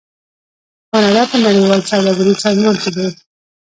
کاناډا 0.89 1.23
په 1.31 1.37
نړیوال 1.45 1.81
سوداګریز 1.91 2.37
سازمان 2.45 2.75
کې 2.81 2.89
دی. 2.95 3.07